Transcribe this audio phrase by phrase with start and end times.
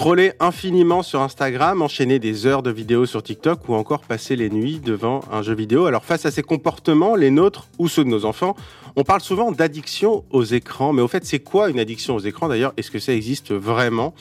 [0.00, 4.48] Scroller infiniment sur Instagram, enchaîner des heures de vidéos sur TikTok ou encore passer les
[4.48, 5.84] nuits devant un jeu vidéo.
[5.84, 8.56] Alors face à ces comportements, les nôtres ou ceux de nos enfants,
[8.96, 10.94] on parle souvent d'addiction aux écrans.
[10.94, 12.48] Mais au fait, c'est quoi une addiction aux écrans?
[12.48, 14.14] D'ailleurs Est-ce que ça existe vraiment?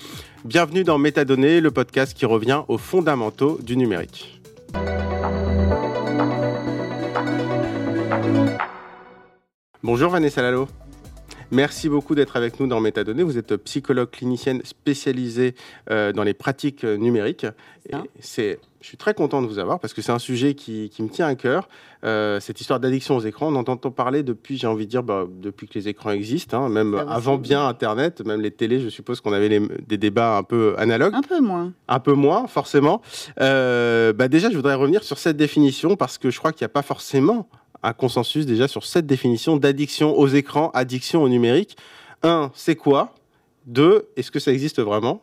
[0.44, 4.42] Bienvenue dans Métadonnées, le podcast qui revient aux fondamentaux du numérique.
[9.82, 10.68] Bonjour Vanessa Lalo.
[11.52, 13.24] Merci beaucoup d'être avec nous dans Métadonnées.
[13.24, 15.56] Vous êtes psychologue clinicienne spécialisée
[15.90, 17.48] euh, dans les pratiques euh, numériques.
[18.20, 21.08] c'est, je suis très content de vous avoir parce que c'est un sujet qui, me
[21.08, 21.68] tient à cœur.
[22.04, 25.26] Euh, cette histoire d'addiction aux écrans, on entend parler depuis, j'ai envie de dire, bah,
[25.28, 29.20] depuis que les écrans existent, hein, même avant bien Internet, même les télés, je suppose
[29.20, 29.50] qu'on avait
[29.88, 31.16] des débats un peu analogues.
[31.16, 31.74] Un peu moins.
[31.88, 33.02] Un peu moins, forcément.
[33.38, 36.74] bah déjà, je voudrais revenir sur cette définition parce que je crois qu'il n'y a
[36.74, 37.50] pas forcément
[37.84, 41.78] un consensus déjà sur cette définition d'addiction aux écrans, addiction au numérique.
[42.24, 43.16] Un, c'est quoi?
[43.66, 45.22] Deux, est-ce que ça existe vraiment?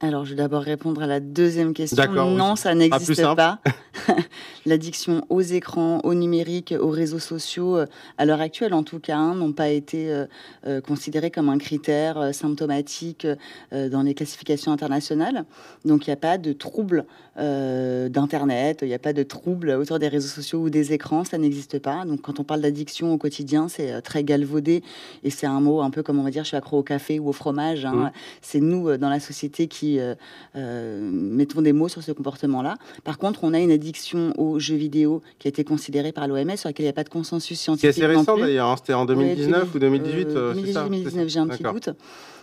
[0.00, 2.12] Alors, je vais d'abord répondre à la deuxième question.
[2.12, 3.58] Non, ça n'existe pas.
[4.66, 9.16] L'addiction aux écrans, au numérique, aux réseaux sociaux, euh, à l'heure actuelle en tout cas,
[9.16, 10.26] hein, n'ont pas été euh,
[10.66, 13.26] euh, considérés comme un critère symptomatique
[13.72, 15.44] dans les classifications internationales.
[15.84, 17.04] Donc, il n'y a pas de trouble
[17.36, 21.38] d'Internet, il n'y a pas de trouble autour des réseaux sociaux ou des écrans, ça
[21.38, 22.04] n'existe pas.
[22.04, 24.82] Donc, quand on parle d'addiction au quotidien, c'est très galvaudé
[25.22, 27.20] et c'est un mot un peu comme on va dire, je suis accro au café
[27.20, 27.84] ou au fromage.
[27.84, 27.92] Hein.
[27.94, 28.10] Mmh.
[28.42, 30.14] C'est nous, dans la société, qui euh,
[30.56, 32.76] euh, mettons des mots sur ce comportement-là.
[33.04, 33.97] Par contre, on a une addiction
[34.36, 37.04] aux jeux vidéo qui a été considérée par l'OMS, sur laquelle il n'y a pas
[37.04, 37.94] de consensus scientifique.
[37.94, 38.76] C'est assez récent d'ailleurs, hein.
[38.76, 41.90] c'était en 2019 ou 2018 2019, j'ai un petit doute.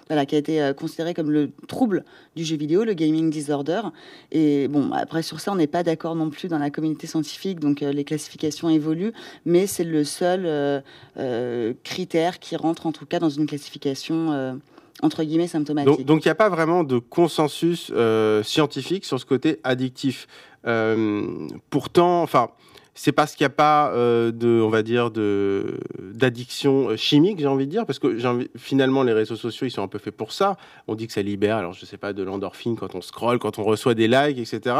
[0.08, 3.82] Voilà, qui a été considéré comme le trouble du jeu vidéo, le gaming disorder.
[4.32, 7.60] Et bon, après, sur ça, on n'est pas d'accord non plus dans la communauté scientifique,
[7.60, 9.14] donc les classifications évoluent,
[9.46, 10.84] mais c'est le seul
[11.84, 14.60] critère qui rentre en tout cas dans une classification
[15.02, 15.50] entre guillemets.
[16.06, 20.28] Donc il n'y a pas vraiment de consensus euh, scientifique sur ce côté addictif.
[20.66, 22.50] Euh, pourtant, enfin,
[22.96, 27.66] c'est parce qu'il n'y a pas euh, de, on va dire, d'addiction chimique, j'ai envie
[27.66, 28.18] de dire, parce que
[28.56, 30.56] finalement les réseaux sociaux ils sont un peu faits pour ça.
[30.88, 33.60] On dit que ça libère, alors je sais pas, de l'endorphine quand on scrolle, quand
[33.60, 34.76] on reçoit des likes, etc.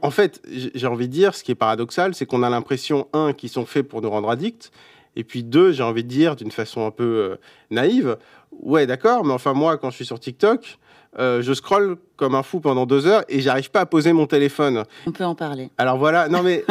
[0.00, 0.42] En fait,
[0.74, 3.66] j'ai envie de dire, ce qui est paradoxal, c'est qu'on a l'impression un qu'ils sont
[3.66, 4.72] faits pour nous rendre addicts,
[5.14, 7.36] et puis deux, j'ai envie de dire d'une façon un peu
[7.70, 8.16] naïve,
[8.52, 10.78] Ouais, d'accord, mais enfin, moi, quand je suis sur TikTok,
[11.18, 14.26] euh, je scrolle comme un fou pendant deux heures et j'arrive pas à poser mon
[14.26, 14.84] téléphone.
[15.06, 15.70] On peut en parler.
[15.78, 16.64] Alors voilà, non mais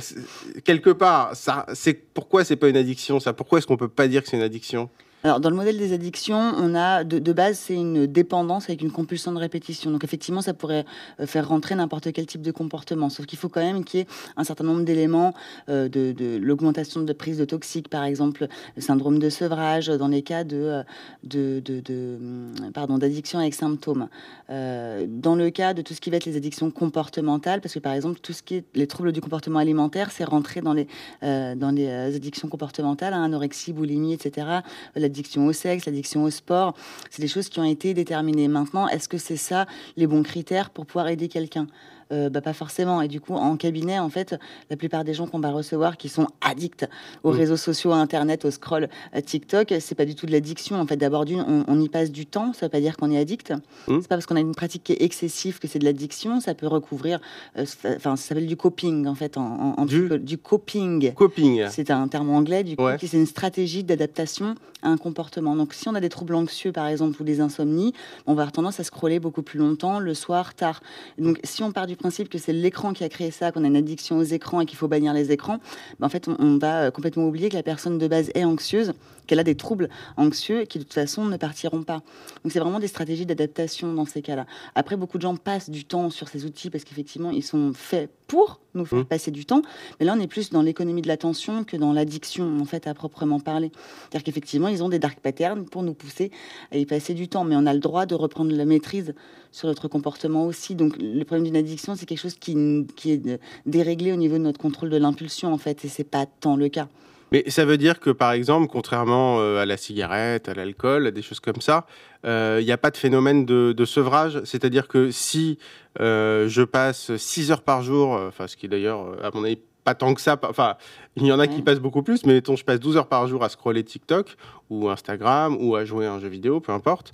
[0.64, 3.32] quelque part, ça, c'est pourquoi c'est pas une addiction ça?
[3.32, 4.90] Pourquoi est-ce qu'on peut pas dire que c'est une addiction?
[5.24, 8.92] Alors, dans le modèle des addictions, on a de, base, c'est une dépendance avec une
[8.92, 9.90] compulsion de répétition.
[9.90, 10.84] Donc, effectivement, ça pourrait
[11.18, 13.10] euh, faire rentrer n'importe quel type de comportement.
[13.10, 14.06] Sauf qu'il faut quand même qu'il y ait
[14.36, 15.34] un certain nombre d'éléments
[15.68, 18.46] euh, de, l'augmentation de prise de toxiques, par exemple,
[18.76, 20.82] le syndrome de sevrage, dans les cas de, euh,
[21.24, 24.08] de, hum, d'addiction avec symptômes.
[24.48, 27.92] dans le cas de tout ce qui va être les addictions comportementales, parce que par
[27.92, 30.86] exemple, tout ce qui est les troubles du comportement alimentaire, c'est rentré dans les,
[31.22, 34.60] dans les addictions comportementales, hein, anorexie, boulimie, etc
[35.08, 36.74] l'addiction au sexe, l'addiction au sport.
[37.10, 38.48] C'est des choses qui ont été déterminées.
[38.48, 41.66] Maintenant, est-ce que c'est ça les bons critères pour pouvoir aider quelqu'un?
[42.10, 43.02] Euh, bah, pas forcément.
[43.02, 44.34] Et du coup, en cabinet, en fait,
[44.70, 46.86] la plupart des gens qu'on va recevoir qui sont addicts
[47.22, 47.36] aux mm.
[47.36, 50.80] réseaux sociaux, à Internet, au scroll, à TikTok, c'est pas du tout de l'addiction.
[50.80, 52.52] En fait, d'abord on, y passe du temps.
[52.54, 53.52] Ça veut pas dire qu'on est addict.
[53.88, 53.98] Mm.
[54.00, 56.40] C'est pas parce qu'on a une pratique qui est excessive que c'est de l'addiction.
[56.40, 57.20] Ça peut recouvrir.
[57.58, 59.36] Euh, enfin, ça s'appelle du coping en fait.
[59.36, 60.38] En, du...
[60.38, 61.12] coping.
[61.12, 61.66] Coping.
[61.70, 62.64] C'est un terme anglais.
[62.64, 65.56] Du coup, c'est une stratégie d'adaptation un comportement.
[65.56, 67.92] Donc, si on a des troubles anxieux, par exemple, ou des insomnies,
[68.26, 70.80] on va avoir tendance à scroller beaucoup plus longtemps le soir tard.
[71.18, 73.66] Donc, si on part du principe que c'est l'écran qui a créé ça, qu'on a
[73.66, 75.58] une addiction aux écrans et qu'il faut bannir les écrans,
[75.98, 78.92] ben, en fait, on, va euh, complètement oublier que la personne de base est anxieuse,
[79.28, 82.02] qu'elle a des troubles anxieux et qui de toute façon ne partiront pas.
[82.42, 84.46] Donc c'est vraiment des stratégies d'adaptation dans ces cas-là.
[84.74, 88.10] Après, beaucoup de gens passent du temps sur ces outils parce qu'effectivement, ils sont faits
[88.26, 89.04] pour nous faire mmh.
[89.06, 89.62] passer du temps.
[89.98, 92.94] Mais là, on est plus dans l'économie de l'attention que dans l'addiction, en fait, à
[92.94, 93.70] proprement parler.
[94.02, 96.30] C'est-à-dire qu'effectivement, ils ont des dark patterns pour nous pousser
[96.70, 97.44] à y passer du temps.
[97.44, 99.14] Mais on a le droit de reprendre la maîtrise
[99.50, 100.74] sur notre comportement aussi.
[100.74, 104.42] Donc, le problème d'une addiction, c'est quelque chose qui, qui est déréglé au niveau de
[104.42, 105.84] notre contrôle de l'impulsion, en fait.
[105.84, 106.88] Et c'est pas tant le cas.
[107.32, 111.10] Mais ça veut dire que, par exemple, contrairement euh, à la cigarette, à l'alcool, à
[111.10, 111.86] des choses comme ça,
[112.24, 114.40] il euh, n'y a pas de phénomène de, sevrage.
[114.44, 115.58] C'est-à-dire que si
[116.00, 119.58] euh, je passe 6 heures par jour, enfin, ce qui est d'ailleurs, à mon avis,
[119.84, 120.76] pas tant que ça, enfin,
[121.16, 123.26] il y en a qui passent beaucoup plus, mais mettons, je passe 12 heures par
[123.26, 124.36] jour à scroller TikTok
[124.68, 127.12] ou Instagram ou à jouer à un jeu vidéo, peu importe.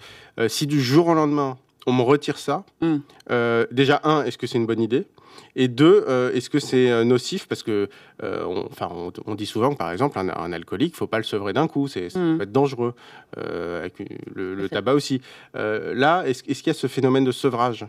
[0.49, 1.57] si du jour au lendemain,
[1.87, 2.97] on me retire ça, mm.
[3.71, 5.07] déjà, un, est-ce que c'est une bonne idée?
[5.57, 6.05] Et deux,
[6.35, 7.47] est-ce que c'est nocif?
[7.47, 7.89] Parce que,
[8.23, 8.91] on, enfin,
[9.27, 11.69] on, dit souvent que, par exemple, un, alcoolique, il ne faut pas le sevrer d'un
[11.69, 12.39] coup, c'est, ça mm.
[12.39, 12.95] peut être dangereux,
[13.37, 13.95] avec
[14.35, 15.21] le, tabac aussi.
[15.55, 17.87] là, est-ce, est-ce qu'il y a ce phénomène de sevrage?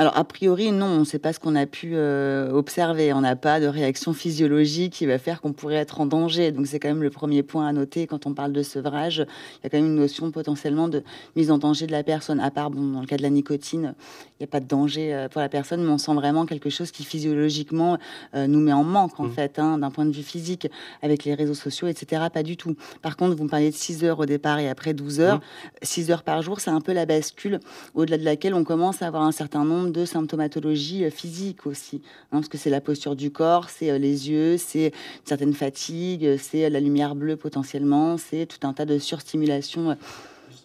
[0.00, 3.12] Alors, a priori, non, on ne sait pas ce qu'on a pu euh, observer.
[3.12, 6.52] On n'a pas de réaction physiologique qui va faire qu'on pourrait être en danger.
[6.52, 9.26] Donc, c'est quand même le premier point à noter quand on parle de sevrage.
[9.26, 11.02] Il y a quand même une notion potentiellement de
[11.36, 12.40] mise en danger de la personne.
[12.40, 13.94] À part, bon, dans le cas de la nicotine,
[14.30, 16.70] il n'y a pas de danger euh, pour la personne, mais on sent vraiment quelque
[16.70, 17.98] chose qui physiologiquement
[18.34, 19.32] euh, nous met en manque, en mmh.
[19.32, 20.66] fait, hein, d'un point de vue physique,
[21.02, 22.22] avec les réseaux sociaux, etc.
[22.32, 22.74] Pas du tout.
[23.02, 25.40] Par contre, vous me parliez de 6 heures au départ et après 12 heures.
[25.82, 26.12] 6 mmh.
[26.12, 27.60] heures par jour, c'est un peu la bascule
[27.94, 32.02] au-delà de laquelle on commence à avoir un certain nombre de symptomatologie euh, physique aussi,
[32.32, 35.54] hein, parce que c'est la posture du corps, c'est euh, les yeux, c'est une certaine
[35.54, 39.96] fatigue, euh, c'est la lumière bleue potentiellement, c'est tout un tas de surstimulation.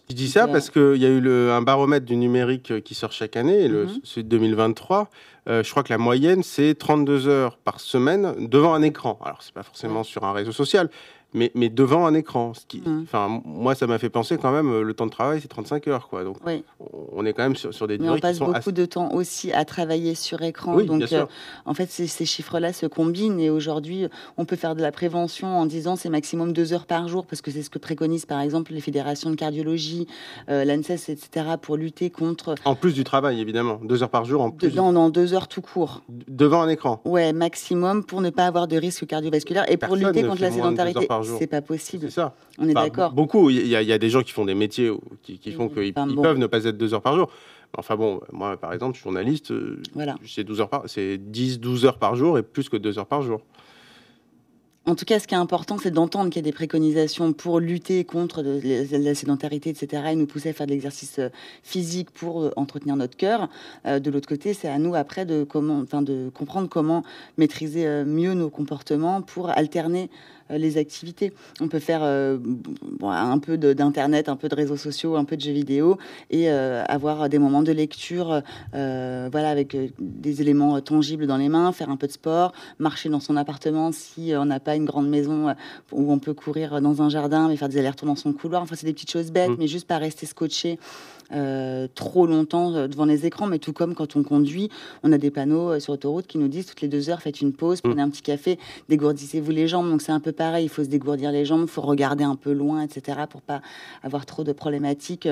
[0.08, 3.36] Je dis ça parce qu'il y a eu un baromètre du numérique qui sort chaque
[3.36, 5.10] année, le, celui de 2023.
[5.48, 9.18] je crois que la moyenne, c'est 32 heures par semaine devant un écran.
[9.24, 10.90] Alors, c'est pas forcément sur un réseau social,
[11.36, 12.54] mais, mais devant un écran.
[12.54, 13.04] Ce qui, mmh.
[13.44, 16.08] moi, ça m'a fait penser quand même, le temps de travail, c'est 35 heures.
[16.08, 16.24] Quoi.
[16.24, 16.38] Donc,
[17.12, 19.52] on est quand même sur, sur des durées mais on passe beaucoup de temps aussi
[19.52, 20.76] à travailler sur écran.
[20.78, 21.26] donc, euh,
[21.66, 23.38] en fait, ces, chiffres-là se combinent.
[23.38, 24.06] Et aujourd'hui,
[24.38, 27.42] on peut faire de la prévention en disant c'est maximum deux heures par jour, parce
[27.42, 30.06] que c'est ce que préconisent, par exemple, les fédérations de cardiologie,
[30.48, 32.54] euh, l'ANSES, etc., pour lutter contre...
[32.64, 33.78] En plus du travail, évidemment.
[33.84, 34.74] Deux heures par jour en plus.
[34.74, 36.02] Non, non, deux heures tout court.
[36.08, 40.22] Devant un écran Ouais, maximum, pour ne pas avoir de risque cardiovasculaire et pour lutter
[40.22, 41.06] contre la sédentarité.
[41.38, 42.06] C'est pas possible.
[42.06, 42.34] C'est ça.
[42.58, 43.12] On est d'accord.
[43.12, 43.50] Beaucoup.
[43.50, 44.90] Il y, a des gens qui font des métiers
[45.22, 47.30] qui, font qu'ils peuvent ne pas être deux heures par jour.
[47.76, 50.16] Enfin bon, moi par exemple, journaliste, euh, voilà.
[50.24, 53.06] c'est 12 heures par, c'est 10, 12 heures par jour et plus que 2 heures
[53.06, 53.40] par jour.
[54.88, 57.58] En tout cas, ce qui est important, c'est d'entendre qu'il y a des préconisations pour
[57.58, 61.28] lutter contre la sédentarité, etc., et nous pousser à faire de l'exercice euh,
[61.64, 63.48] physique pour euh, entretenir notre cœur.
[63.84, 67.02] De l'autre côté, c'est à nous après de, comment, enfin, de comprendre comment
[67.36, 70.08] maîtriser mieux nos comportements pour alterner
[70.50, 71.32] les activités.
[71.60, 75.52] On peut faire un peu d'internet, un peu de réseaux sociaux, un peu de jeux
[75.52, 75.98] vidéo
[76.30, 81.90] et avoir des moments de lecture, voilà, avec des éléments tangibles dans les mains, faire
[81.90, 85.48] un peu de sport, marcher dans son appartement si on n'a pas une grande maison
[85.48, 85.54] euh,
[85.92, 88.62] où on peut courir dans un jardin, mais faire des allers-retours dans son couloir.
[88.62, 89.56] Enfin, c'est des petites choses bêtes, mmh.
[89.58, 90.78] mais juste pas rester scotché
[91.32, 93.46] euh, trop longtemps euh, devant les écrans.
[93.46, 94.70] Mais tout comme quand on conduit,
[95.02, 97.52] on a des panneaux sur l'autoroute qui nous disent toutes les deux heures, faites une
[97.52, 98.06] pause, prenez mmh.
[98.06, 98.58] un petit café,
[98.88, 99.88] dégourdissez-vous les jambes.
[99.88, 102.36] Donc c'est un peu pareil, il faut se dégourdir les jambes, il faut regarder un
[102.36, 103.20] peu loin, etc.
[103.28, 103.60] pour pas
[104.02, 105.28] avoir trop de problématiques.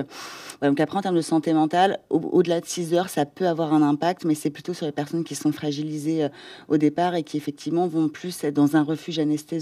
[0.62, 3.82] donc après, en termes de santé mentale, au-delà de 6 heures, ça peut avoir un
[3.82, 6.28] impact, mais c'est plutôt sur les personnes qui sont fragilisées
[6.68, 9.54] au départ et qui effectivement vont plus être dans un refuge anesthésique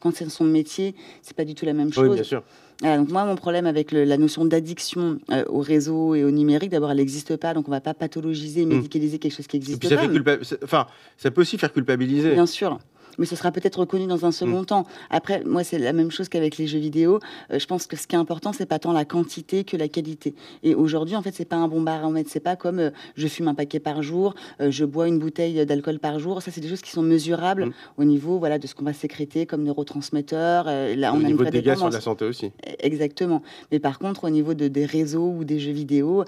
[0.00, 2.08] quand c'est son métier, c'est pas du tout la même chose.
[2.08, 2.42] Oui, bien sûr.
[2.82, 6.90] donc moi, mon problème avec la notion d'addiction euh, au réseau et au numérique, d'abord,
[6.90, 8.70] elle n'existe pas, donc on va pas pathologiser, hmm.
[8.70, 10.36] médicaliser quelque chose qui existe ça pas.
[10.62, 12.32] enfin, ça peut aussi faire culpabiliser.
[12.32, 12.78] Bien sûr
[13.18, 14.66] mais ce sera peut-être reconnu dans un second mm.
[14.66, 14.86] temps.
[15.10, 17.20] Après, moi, c'est la même chose qu'avec les jeux vidéo.
[17.50, 19.88] Euh, je pense que ce qui est important, c'est pas tant la quantité que la
[19.88, 20.34] qualité.
[20.62, 22.30] Et aujourd'hui, en fait, c'est pas un bon baromètre.
[22.30, 25.64] C'est pas comme euh, je fume un paquet par jour, euh, je bois une bouteille
[25.66, 26.42] d'alcool par jour.
[26.42, 27.72] Ça, c'est des choses qui sont mesurables mm.
[27.98, 30.64] au niveau, voilà, de ce qu'on va sécréter comme neurotransmetteurs.
[30.64, 32.52] là, on au a niveau des dégâts sur la santé aussi.
[32.80, 33.42] Exactement.
[33.72, 36.24] Mais par contre, au niveau de, des réseaux ou des jeux vidéo,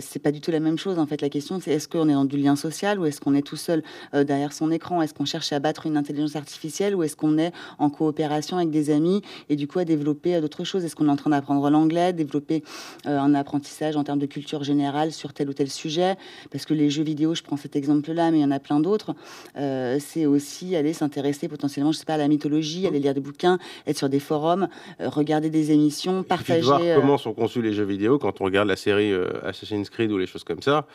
[0.00, 0.98] c'est pas du tout la même chose.
[0.98, 3.34] En fait, la question, c'est est-ce qu'on est dans du lien social ou est-ce qu'on
[3.34, 3.82] est tout seul
[4.12, 5.02] derrière son écran?
[5.02, 8.70] Est-ce qu'on cherche à battre une intelligence artificielle ou est-ce qu'on est en coopération avec
[8.70, 10.84] des amis et du coup à développer euh, d'autres choses?
[10.84, 12.62] Est-ce qu'on est en train d'apprendre l'anglais, développer
[13.06, 16.16] euh, un apprentissage en termes de culture générale sur tel ou tel sujet?
[16.50, 18.80] Parce que les jeux vidéo, je prends cet exemple-là, mais il y en a plein
[18.80, 19.14] d'autres.
[19.56, 23.20] Euh, c'est aussi aller s'intéresser potentiellement, je sais pas, à la mythologie, aller lire des
[23.20, 24.68] bouquins, être sur des forums,
[25.00, 26.62] regarder des émissions, partager.
[26.62, 29.12] voir comment sont conçus les jeux vidéo quand on regarde la série
[29.42, 30.86] Assassin's Creed ou les choses comme ça.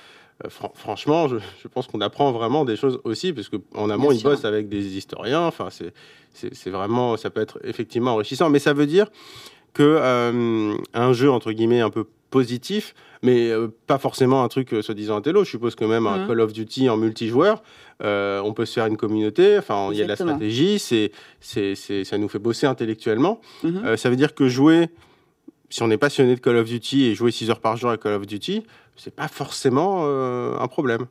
[0.44, 4.46] Euh, franchement, je, pense qu'on apprend vraiment des choses aussi, parce qu'en amont, ils bossent
[4.46, 5.42] avec des historiens.
[5.42, 5.70] Enfin,
[6.34, 8.50] c'est vraiment, ça peut être effectivement enrichissant.
[8.50, 9.08] Mais ça veut dire
[9.74, 14.76] que euh, un jeu entre guillemets un peu positif, mais euh, pas forcément un truc
[14.82, 15.44] soi-disant intello.
[15.44, 16.28] Je suppose que même un mmh.
[16.28, 17.64] Call of Duty en multijoueur,
[18.02, 19.58] on peut se faire une communauté.
[19.58, 20.80] Enfin, il y a de la stratégie.
[20.80, 23.40] C'est, ça nous fait bosser intellectuellement.
[23.64, 23.98] Mmh.
[23.98, 24.90] ça veut dire que jouer
[25.74, 27.98] si on est passionné de Call of Duty et jouer 6 heures par jour à
[27.98, 28.62] Call of Duty,
[28.96, 31.08] c'est pas forcément euh, un problème.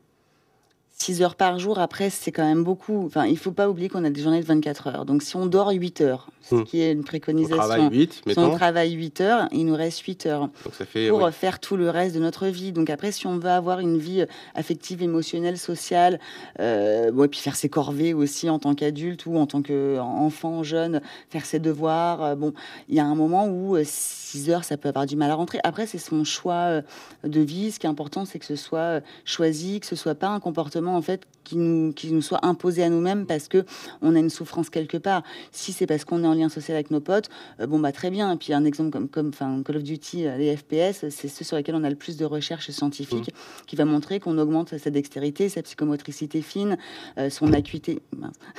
[1.03, 3.05] 6 heures par jour, après, c'est quand même beaucoup.
[3.07, 5.05] Enfin, il faut pas oublier qu'on a des journées de 24 heures.
[5.05, 6.65] Donc, si on dort 8 heures, ce hmm.
[6.65, 7.57] qui est une préconisation.
[7.57, 10.49] On travaille 8, si on travaille 8 heures, il nous reste 8 heures
[11.09, 12.73] pour faire tout le reste de notre vie.
[12.73, 16.21] Donc, après, si on veut avoir une vie affective, émotionnelle, sociale,
[16.61, 20.63] euh, bon, et puis faire ses corvées aussi en tant qu'adulte ou en tant qu'enfant,
[20.63, 22.53] jeune, faire ses devoirs, euh, bon,
[22.89, 25.35] il y a un moment où 6 euh, heures, ça peut avoir du mal à
[25.35, 25.59] rentrer.
[25.65, 26.81] Après, c'est son choix
[27.25, 27.73] de vie.
[27.73, 30.92] Ce qui est important, c'est que ce soit choisi, que ce soit pas un comportement
[30.93, 33.65] forcément en fait qui nous, qui nous soit imposé à nous-mêmes parce que
[34.01, 35.23] on a une souffrance quelque part.
[35.51, 37.29] Si c'est parce qu'on est en lien social avec nos potes,
[37.61, 38.33] euh, bon bah très bien.
[38.33, 41.45] Et puis un exemple comme, comme enfin, Call of Duty, euh, les FPS, c'est ceux
[41.45, 43.67] sur lesquels on a le plus de recherches scientifiques mmh.
[43.67, 46.79] qui va montrer qu'on augmente sa dextérité, sa psychomotricité fine,
[47.19, 48.01] euh, son acuité.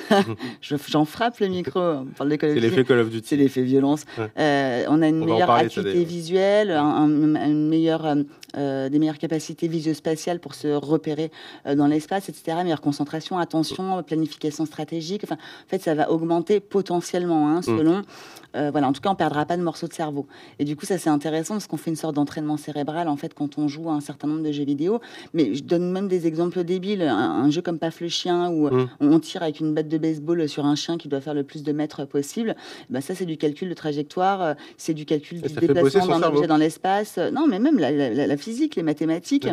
[0.61, 1.79] J'en frappe le micro.
[1.79, 2.65] On parle de Call of Duty.
[2.65, 3.27] C'est l'effet Call of Duty.
[3.27, 4.05] C'est l'effet violence.
[4.17, 8.15] on a une meilleure acuité visuelle, un, une meilleure
[8.55, 11.31] des meilleures capacités visio-spatiales pour se repérer
[11.65, 12.57] dans l'espace, etc.
[12.63, 15.23] Meilleure concentration, attention, planification stratégique.
[15.23, 17.63] Enfin, en fait, ça va augmenter potentiellement, hein, mm.
[17.63, 18.01] selon.
[18.55, 20.27] Euh, voilà, en tout cas, on perdra pas de morceaux de cerveau.
[20.59, 23.33] Et du coup, ça c'est intéressant parce qu'on fait une sorte d'entraînement cérébral en fait
[23.33, 24.99] quand on joue à un certain nombre de jeux vidéo.
[25.33, 27.03] Mais je donne même des exemples débiles.
[27.03, 28.89] Un, jeu comme Paf le chien où mm.
[29.01, 31.63] on tire avec une batte de baseball sur un chien qui doit faire le plus
[31.63, 32.55] de mètres possible.
[32.89, 36.57] Ben, ça, c'est du calcul de trajectoire, c'est du calcul du déplacement d'un objet dans
[36.57, 37.17] l'espace.
[37.17, 39.47] Non, mais même la, la physique, les mathématiques.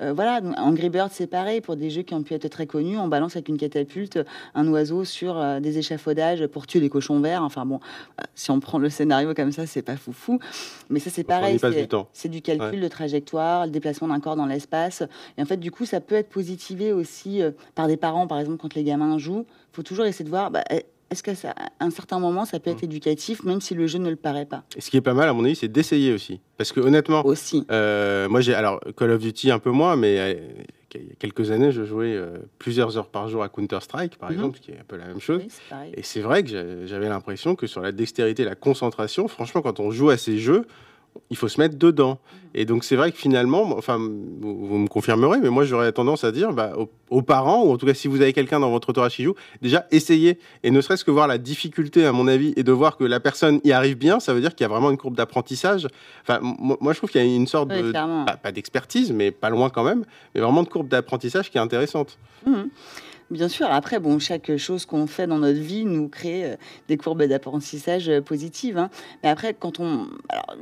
[0.00, 1.60] Euh, voilà, Angry Birds, c'est pareil.
[1.60, 4.18] Pour des jeux qui ont pu être très connus, on balance avec une catapulte
[4.54, 7.42] un oiseau sur euh, des échafaudages pour tuer les cochons verts.
[7.42, 7.80] Enfin bon,
[8.20, 10.38] euh, si on prend le scénario comme ça, c'est pas foufou.
[10.90, 11.58] Mais ça, c'est pareil.
[12.12, 15.02] C'est du, calcul de trajectoire, le déplacement d'un corps dans l'espace.
[15.38, 17.40] Et en fait, du coup, ça peut être positivé aussi
[17.74, 19.46] par des parents, par exemple, quand les gamins jouent.
[19.72, 20.62] Il faut toujours essayer de voir bah,
[21.14, 22.86] est-ce qu'à un certain moment, ça peut être mm.
[22.86, 25.32] éducatif, même si le jeu ne le paraît pas Ce qui est pas mal, à
[25.32, 26.40] mon avis, c'est d'essayer aussi.
[26.56, 27.64] Parce que honnêtement, aussi.
[27.70, 30.34] Euh, moi, j'ai alors Call of Duty un peu moins, mais euh,
[30.94, 34.16] il y a quelques années, je jouais euh, plusieurs heures par jour à Counter Strike,
[34.16, 34.32] par mm-hmm.
[34.32, 35.42] exemple, qui est un peu la même chose.
[35.94, 39.90] et c'est vrai que j'avais l'impression que sur la dextérité, la concentration, franchement, quand on
[39.90, 40.66] joue à ces jeux,
[41.30, 42.18] il faut se mettre dedans.
[42.54, 46.30] Et donc c'est vrai que finalement, enfin, vous, me confirmerez, mais moi j'aurais tendance à
[46.30, 46.72] dire bah,
[47.10, 49.34] aux, parents, ou en tout cas si vous avez quelqu'un dans votre entourage qui joue,
[49.60, 50.38] déjà essayez.
[50.62, 53.18] Et ne serait-ce que voir la difficulté, à mon avis, et de voir que la
[53.18, 55.88] personne y arrive bien, ça veut dire qu'il y a vraiment une courbe d'apprentissage.
[56.22, 59.68] Enfin, moi je trouve qu'il y a une sorte de, pas, d'expertise, mais pas loin
[59.70, 60.04] quand même,
[60.34, 62.18] mais vraiment de courbe d'apprentissage qui est intéressante.
[62.46, 62.64] Mmh.
[63.30, 66.56] Bien sûr, après, bon, chaque chose qu'on fait dans notre vie nous crée euh,
[66.88, 68.76] des courbes d'apprentissage euh, positives.
[68.76, 68.90] Hein.
[69.22, 70.08] Mais après, quand on.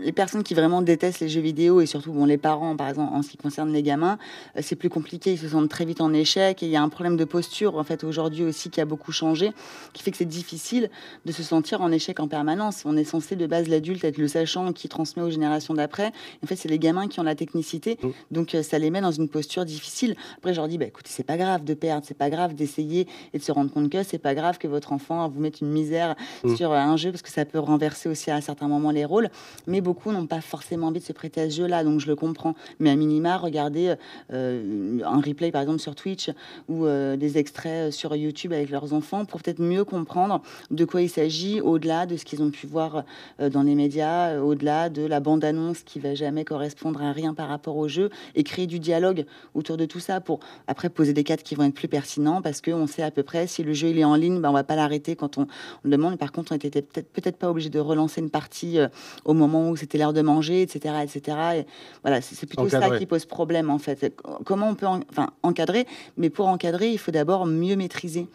[0.00, 3.12] les personnes qui vraiment détestent les jeux vidéo et surtout bon, les parents, par exemple,
[3.12, 4.16] en ce qui concerne les gamins,
[4.57, 5.33] euh, c'est plus compliqué.
[5.33, 7.76] Ils se sentent très vite en échec et il y a un problème de posture,
[7.76, 9.52] en fait, aujourd'hui aussi, qui a beaucoup changé,
[9.92, 10.88] qui fait que c'est difficile
[11.26, 12.83] de se sentir en échec en permanence.
[12.85, 16.12] On est censé, de base, l'adulte être le sachant qui transmet aux générations d'après.
[16.45, 17.99] En fait, c'est les gamins qui ont la technicité.
[18.00, 18.09] Mmh.
[18.31, 20.14] Donc, ça les met dans une posture difficile.
[20.38, 23.06] Après, je leur dis, bah, écoutez, c'est pas grave de perdre, c'est pas grave d'essayer
[23.32, 25.71] et de se rendre compte que c'est pas grave que votre enfant vous mette une
[25.71, 26.56] misère mm.
[26.56, 29.28] sur un jeu parce que ça peut renverser aussi à un certain moment les rôles.
[29.66, 32.16] Mais beaucoup n'ont pas forcément envie de se prêter à ce jeu-là, donc je le
[32.16, 32.54] comprends.
[32.78, 33.94] Mais à minima, regardez
[34.32, 36.30] euh, un replay par exemple sur Twitch
[36.68, 41.02] ou euh, des extraits sur YouTube avec leurs enfants pour peut-être mieux comprendre de quoi
[41.02, 43.04] il s'agit au-delà de ce qu'ils ont pu voir
[43.40, 47.49] euh, dans les médias, au-delà de la bande-annonce qui va jamais correspondre à rien par
[47.49, 51.25] rapport au jeu et créer du dialogue autour de tout ça pour après poser des
[51.25, 53.89] cadres qui vont être plus pertinents parce qu'on sait à peu près si le jeu
[53.89, 55.47] il est en ligne, ben, on va pas l'arrêter quand on,
[55.83, 56.19] le demande.
[56.19, 58.89] Par contre, on était peut-être peut-être pas obligé de relancer une partie euh,
[59.25, 61.37] au moment où c'était l'heure de manger, etc., etc.
[61.57, 61.67] Et
[62.03, 64.15] voilà, c'est plutôt ça qui pose problème en fait.
[64.45, 68.27] Comment on peut enfin encadrer, mais pour encadrer, il faut d'abord mieux maîtriser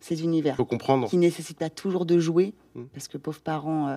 [0.00, 0.56] ces univers.
[0.56, 1.08] Faut comprendre.
[1.08, 2.82] Qui nécessitent pas toujours de jouer, mmh.
[2.92, 3.88] parce que pauvres parents.
[3.88, 3.96] Euh,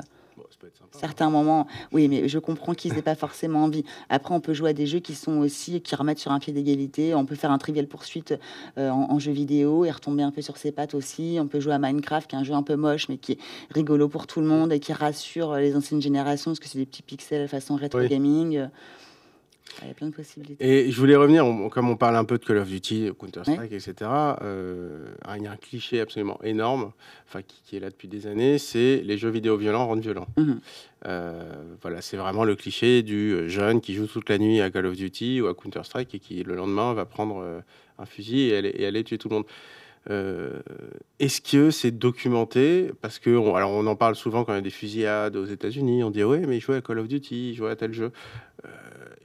[0.92, 3.84] Certains moments, oui, mais je comprends qu'ils n'aient pas forcément envie.
[4.10, 6.54] Après, on peut jouer à des jeux qui sont aussi, qui remettent sur un pied
[6.54, 7.14] d'égalité.
[7.16, 8.34] On peut faire un trivial poursuite
[8.78, 11.38] euh, en, jeu vidéo et retomber un peu sur ses pattes aussi.
[11.40, 13.40] On peut jouer à Minecraft, qui est un jeu un peu moche, mais qui est
[13.72, 16.86] rigolo pour tout le monde et qui rassure les anciennes générations, parce que c'est des
[16.86, 18.68] petits pixels façon rétro gaming.
[19.82, 20.66] Il y a plein de possibilités.
[20.66, 23.94] Et je voulais revenir, comme on parle un peu de Call of Duty, Counter-Strike, etc.,
[24.42, 26.92] euh, il y a un cliché absolument énorme,
[27.28, 30.28] enfin, qui, est là depuis des années, c'est les jeux vidéo violents rendent violents.
[30.38, 30.60] Mhm.
[31.06, 34.86] Euh, voilà, c'est vraiment le cliché du jeune qui joue toute la nuit à Call
[34.86, 37.62] of Duty ou à Counter-Strike et qui, le lendemain, va prendre euh,
[37.98, 39.46] un fusil et aller, et aller tuer tout le monde.
[40.08, 42.92] Est-ce que c'est documenté?
[43.02, 46.04] Parce que, alors on en parle souvent quand il y a des fusillades aux États-Unis.
[46.04, 48.12] On dit oui, mais il jouait à Call of Duty, il jouait à tel jeu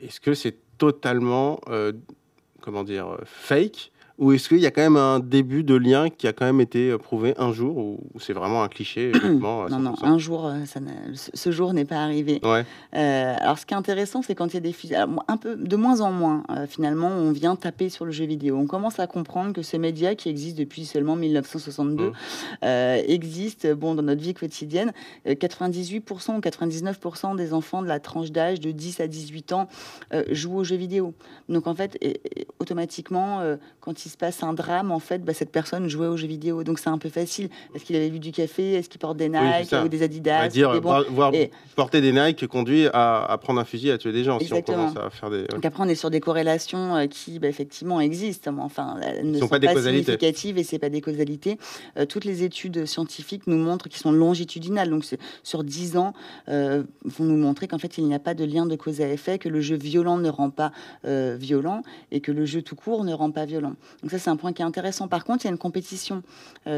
[0.05, 1.93] est-ce que c'est totalement, euh,
[2.61, 3.91] comment dire, fake?
[4.17, 6.61] Ou est-ce qu'il y a quand même un début de lien qui a quand même
[6.61, 10.65] été euh, prouvé un jour ou c'est vraiment un cliché Non, non, un jour, euh,
[10.67, 10.79] ça
[11.13, 12.41] ce jour n'est pas arrivé.
[12.45, 12.65] Ouais.
[12.95, 14.75] Euh, alors, ce qui est intéressant, c'est quand il y a des
[15.29, 18.57] un peu de moins en moins, finalement, on vient taper sur le jeu vidéo.
[18.57, 22.67] On commence à comprendre que ce média qui existe depuis seulement 1962 mmh.
[23.07, 24.93] existe bon, dans notre vie quotidienne.
[25.27, 29.69] 98% ou 99% des enfants de la tranche d'âge de 10 à 18 ans
[30.31, 31.15] jouent aux jeux vidéo.
[31.49, 31.99] Donc, en fait,
[32.59, 33.41] automatiquement,
[33.81, 36.27] quand quand il se passe un drame, en fait, bah, cette personne jouait aux jeux
[36.27, 36.65] vidéo.
[36.65, 37.49] Donc c'est un peu facile.
[37.75, 40.81] Est-ce qu'il avait vu du café Est-ce qu'il porte des Nike ou des Adidas dire,
[40.81, 41.33] voir,
[41.75, 44.97] porter des Nike conduit à, prendre un fusil à tuer des gens si on commence
[44.97, 45.45] à faire des.
[45.45, 48.55] Donc après, on est sur des corrélations euh, qui, bah, effectivement, existent.
[48.59, 51.59] Enfin, elles ne sont, pas, des significatives et c'est pas des causalités.
[51.97, 54.91] Euh, toutes les études scientifiques nous montrent qu'ils sont longitudinales.
[54.91, 55.05] Donc
[55.43, 56.15] sur 10 ans,
[56.49, 59.09] euh, vont nous montrer qu'en fait, il n'y a pas de lien de cause à
[59.09, 60.73] effet, que le jeu violent ne rend pas
[61.05, 63.75] violent et que le jeu tout court ne rend pas violent.
[64.03, 65.09] Donc ça, c'est un point qui est intéressant.
[65.09, 66.23] Par contre, il y a une compétition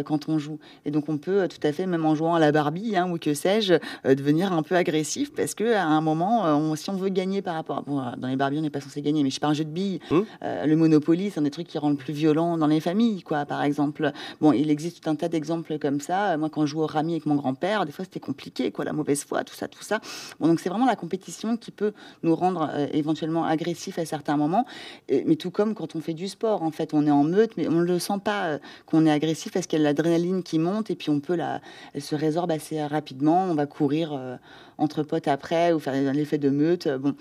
[0.04, 0.58] quand on joue.
[0.84, 3.18] Et donc, on peut tout à fait, même en jouant à la Barbie hein, ou
[3.18, 7.42] que sais-je, devenir un peu agressif parce que à un moment, si on veut gagner
[7.42, 9.48] par rapport, à, dans les Barbie, on n'est pas censé gagner, mais je sais pas
[9.48, 10.20] un jeu de billes, mmh.
[10.42, 13.44] le Monopoly, c'est un des trucs qui rend le plus violent dans les familles, quoi.
[13.46, 16.36] Par exemple, bon, il existe tout un tas d'exemples comme ça.
[16.36, 18.92] Moi, quand je joue au rami avec mon grand-père, des fois c'était compliqué, quoi, la
[18.92, 20.00] mauvaise foi, tout ça, tout ça.
[20.40, 21.92] Bon, donc c'est vraiment la compétition qui peut
[22.22, 24.66] nous rendre éventuellement agressifs à certains moments,
[25.10, 27.80] mais tout comme quand on fait du sport, en fait, on en meute, mais on
[27.80, 30.94] ne le sent pas qu'on est agressif parce qu'il y a l'adrénaline qui monte et
[30.94, 31.60] puis on peut la,
[31.94, 33.44] elle se résorbe assez rapidement.
[33.44, 34.36] On va courir euh,
[34.78, 36.88] entre potes après ou faire l'effet de meute.
[36.88, 37.14] Bon,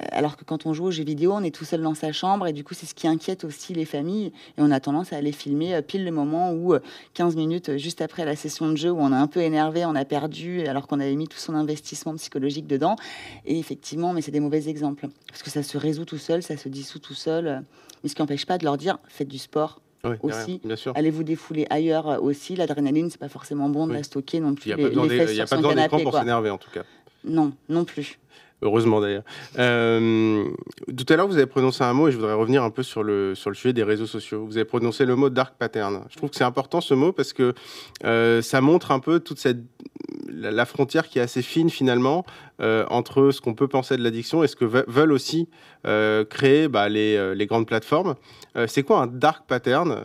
[0.00, 2.12] euh, alors que quand on joue aux jeux vidéo, on est tout seul dans sa
[2.12, 4.32] chambre et du coup, c'est ce qui inquiète aussi les familles.
[4.58, 6.74] Et on a tendance à aller filmer euh, pile le moment où,
[7.14, 9.94] 15 minutes juste après la session de jeu, où on est un peu énervé, on
[9.94, 12.96] a perdu, alors qu'on avait mis tout son investissement psychologique dedans.
[13.44, 15.08] Et effectivement, mais c'est des mauvais exemples.
[15.28, 17.64] Parce que ça se résout tout seul, ça se dissout tout seul.
[18.02, 19.80] Mais ce qui n'empêche pas de leur dire faites du sport,
[20.22, 20.60] aussi.
[20.94, 22.56] Allez vous défouler ailleurs euh, aussi.
[22.56, 24.70] L'adrénaline, c'est pas forcément bon de la stocker non plus.
[24.70, 26.82] Il n'y a pas besoin d'écran pour s'énerver en tout cas.
[27.24, 28.18] Non, non plus.
[28.62, 29.24] Heureusement d'ailleurs.
[29.58, 30.44] Euh,
[30.96, 33.02] tout à l'heure, vous avez prononcé un mot et je voudrais revenir un peu sur
[33.02, 34.44] le, sur le sujet des réseaux sociaux.
[34.46, 36.04] Vous avez prononcé le mot dark pattern.
[36.08, 37.54] Je trouve que c'est important ce mot parce que
[38.04, 39.58] euh, ça montre un peu toute cette
[40.32, 42.24] la, frontière qui est assez fine finalement
[42.60, 45.48] euh, entre ce qu'on peut penser de l'addiction et ce que veulent aussi
[45.84, 48.14] créer bah, les, les, grandes plateformes.
[48.66, 50.02] c'est quoi un dark pattern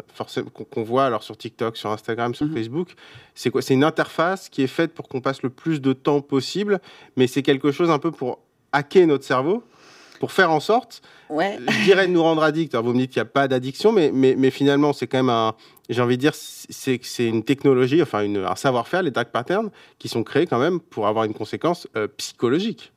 [0.71, 2.53] qu'on voit alors sur TikTok, sur Instagram, sur mm-hmm.
[2.53, 2.95] Facebook?
[3.35, 6.21] C'est quoi C'est une interface qui est faite pour qu'on passe le plus de temps
[6.21, 6.79] possible,
[7.15, 8.39] mais c'est quelque chose un peu pour
[8.71, 9.63] hacker notre cerveau?
[10.19, 11.57] Pour faire en sorte, ouais.
[11.67, 12.73] je dirais, de nous rendre addicts.
[12.73, 15.17] Alors, vous me dites qu'il n'y a pas d'addiction, mais, mais, mais, finalement, c'est quand
[15.17, 15.55] même un.
[15.89, 19.69] J'ai envie de dire, c'est une technologie, enfin une, un savoir-faire, les dark patterns,
[19.99, 22.91] qui sont créés quand même pour avoir une conséquence euh, psychologique.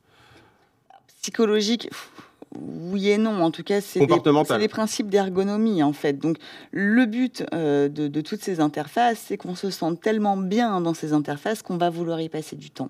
[1.21, 1.89] Psychologique
[2.59, 3.41] oui et non.
[3.43, 4.07] En tout cas, c'est des,
[4.59, 6.19] des, principes d'ergonomie, en fait.
[6.19, 6.37] Donc,
[6.71, 10.93] le but euh, de, de, toutes ces interfaces, c'est qu'on se sente tellement bien dans
[10.93, 12.89] ces interfaces qu'on va vouloir y passer du temps.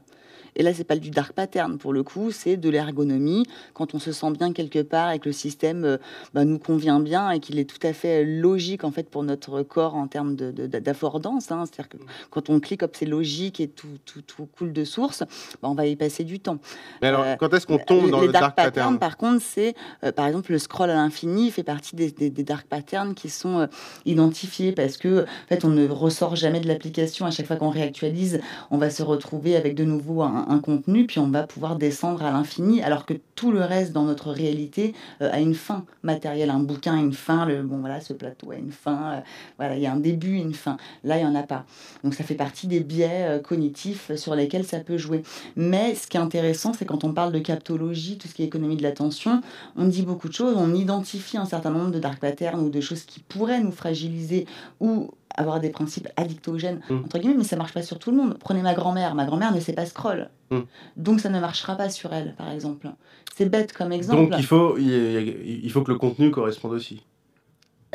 [0.56, 3.46] Et là, c'est pas du dark pattern pour le coup, c'est de l'ergonomie.
[3.74, 5.98] Quand on se sent bien quelque part et que le système euh,
[6.34, 9.62] bah, nous convient bien et qu'il est tout à fait logique en fait pour notre
[9.64, 11.48] corps en termes d'affordance.
[11.48, 11.64] De, hein.
[11.66, 11.98] C'est-à-dire que
[12.30, 15.24] quand on clique, hop, c'est logique et tout, tout, tout coule de source,
[15.62, 16.58] bah, on va y passer du temps.
[17.02, 20.12] Mais alors, euh, quand est-ce qu'on tombe dans le dark, pattern, Par contre, c'est euh,
[20.12, 23.68] par exemple le scroll à l'infini fait partie des, des, dark patterns qui sont
[24.06, 27.26] identifiés parce que en fait, on ne ressort jamais de l'application.
[27.26, 31.06] À chaque fois qu'on réactualise, on va se retrouver avec de nouveau un, un, contenu,
[31.06, 34.94] puis on va pouvoir descendre à l'infini, alors que tout le reste dans notre réalité
[35.22, 36.50] euh, a une fin matérielle.
[36.50, 39.20] Un bouquin a une fin, le, bon voilà, ce plateau a une fin, euh,
[39.58, 40.78] voilà, il y a un début, une fin.
[41.04, 41.66] Là, il n'y en a pas.
[42.04, 45.24] Donc ça fait partie des biais euh, cognitifs sur lesquels ça peut jouer.
[45.56, 48.48] Mais ce qui est intéressant, c'est quand on parle de captologie, tout ce qui est
[48.48, 49.42] économie de l'attention,
[49.76, 52.82] on dit beaucoup de choses, on identifie un certain nombre de dark patterns ou de
[52.82, 54.46] choses qui pourraient nous fragiliser
[54.80, 56.98] ou avoir des principes addictogènes, mmh.
[57.06, 58.38] entre guillemets, mais ça marche pas sur tout le monde.
[58.40, 60.30] Prenez ma grand-mère, ma grand-mère ne sait pas scroll.
[60.50, 60.60] Mmh.
[60.98, 62.90] Donc ça ne marchera pas sur elle, par exemple.
[63.36, 64.30] C'est bête comme exemple.
[64.30, 67.04] Donc il faut, il faut que le contenu corresponde aussi.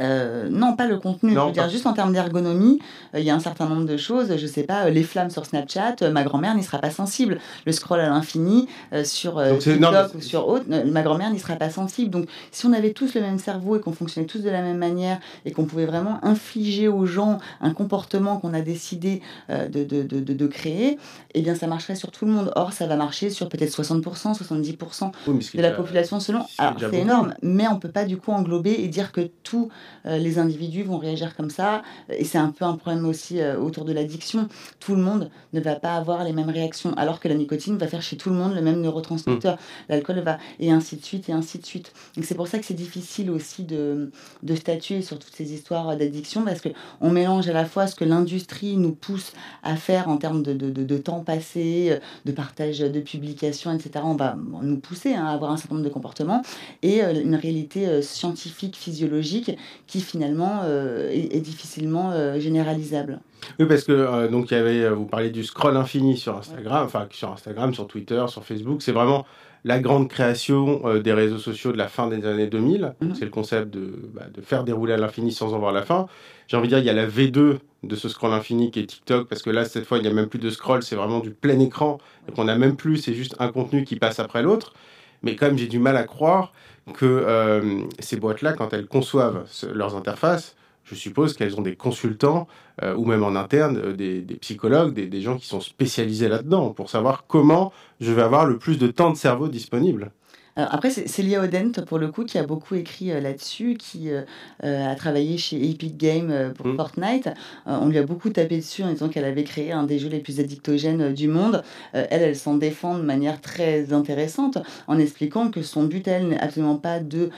[0.01, 1.33] Euh, non, pas le contenu.
[1.35, 2.81] je veux dire, juste en termes d'ergonomie,
[3.15, 4.37] euh, il y a un certain nombre de choses.
[4.37, 7.39] Je sais pas, euh, les flammes sur Snapchat, ma grand-mère n'y sera pas sensible.
[7.65, 8.69] Le scroll à l'infini
[9.05, 12.11] sur TikTok ou sur autre, ma grand-mère n'y sera pas sensible.
[12.11, 14.79] Donc, si on avait tous le même cerveau et qu'on fonctionnait tous de la même
[14.79, 20.03] manière et qu'on pouvait vraiment infliger aux gens un comportement qu'on a décidé de, de,
[20.03, 20.99] de, de, créer,
[21.35, 22.53] eh bien, ça marcherait sur tout le monde.
[22.57, 24.03] Or, ça va marcher sur peut-être 60%,
[24.37, 25.13] 70%
[25.55, 26.45] de la population selon.
[26.59, 29.71] Alors, c'est énorme, mais on peut pas du coup englober et dire que tout
[30.05, 31.83] les individus vont réagir comme ça.
[32.11, 34.49] Et c'est un peu un problème aussi euh, autour de l'addiction.
[34.81, 37.87] Tout le monde ne va pas avoir les mêmes réactions, alors que la nicotine va
[37.87, 39.55] faire chez tout le monde le même neurotransmetteur.
[39.55, 39.59] Mm.
[39.89, 41.93] L'alcool va, et ainsi de suite, et ainsi de suite.
[42.15, 44.11] Donc c'est pour ça que c'est difficile aussi de,
[44.43, 48.05] de statuer sur toutes ces histoires d'addiction, parce qu'on mélange à la fois ce que
[48.05, 53.01] l'industrie nous pousse à faire en termes de, de, de, temps passé, de partage de
[53.01, 54.05] publications, etc.
[54.05, 56.43] On va nous pousser hein, à avoir un certain nombre de comportements,
[56.83, 63.21] et euh, une réalité scientifique, physiologique, qui finalement euh, est, difficilement euh, généralisable.
[63.59, 66.85] Oui, parce que euh, donc il y avait, vous parlez du scroll infini sur Instagram,
[66.85, 68.83] enfin sur Instagram, sur Twitter, sur Facebook.
[68.83, 69.27] C'est vraiment
[69.65, 72.95] la grande création des réseaux sociaux de la fin des années 2000.
[73.01, 73.15] Mhm.
[73.15, 76.07] C'est le concept de, bah, de faire dérouler à l'infini sans en voir la fin.
[76.47, 78.87] J'ai envie de dire, il y a la V2 de ce scroll infini qui est
[78.87, 81.21] TikTok, parce que là, cette fois, il n'y a même plus de scroll, c'est vraiment
[81.21, 81.99] du plein écran.
[82.29, 84.73] Donc on n'a même plus, c'est juste un contenu qui passe après l'autre.
[85.23, 86.53] Mais même, j'ai du mal à croire
[86.95, 92.47] que ces boîtes-là, quand elles conçoivent leurs interfaces, je suppose qu'elles ont des consultants
[92.83, 96.91] euh, ou même en interne euh, des, psychologues, des, gens qui sont spécialisés là-dedans pour
[96.91, 100.13] savoir comment je vais avoir le plus de temps de cerveau disponible
[100.57, 104.23] après, c'est Lia Odent, pour le coup, qui a beaucoup écrit euh, là-dessus, qui euh,
[104.65, 106.77] euh, a travaillé chez Epic Games pour mm.
[106.77, 107.29] Fortnite.
[107.67, 110.21] on lui a beaucoup tapé dessus en disant qu'elle avait créé un des jeux les
[110.21, 111.63] plus addictogènes du monde.
[111.93, 116.41] elle, elle s'en défend de manière très intéressante en expliquant que son but, elle, n'est
[116.41, 117.31] absolument pas de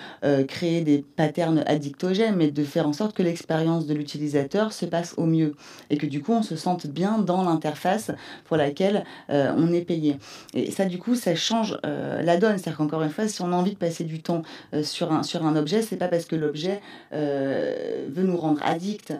[0.47, 5.15] créer des patterns addictogènes, mais de faire en sorte que l'expérience de l'utilisateur se passe
[5.17, 5.55] au mieux
[5.91, 8.11] et que du coup, on se sente bien dans l'interface
[8.45, 10.19] pour laquelle on est payé.
[10.55, 12.59] Et ça, du coup, ça change la donne.
[12.59, 14.43] C'est-à-dire qu'encore fois, si on a envie de passer du temps
[14.75, 16.81] euh, sur, un, sur un objet, c'est pas parce que l'objet
[17.13, 19.15] euh, veut nous rendre addict